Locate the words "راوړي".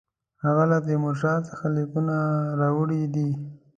2.59-3.01